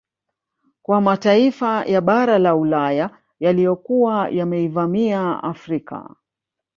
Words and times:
Kwa 0.81 1.01
mataifa 1.01 1.85
ya 1.85 2.01
bara 2.01 2.39
la 2.39 2.55
Ulaya 2.55 3.09
yaliyokuwa 3.39 4.29
yameivamia 4.29 5.43
Afrika 5.43 6.15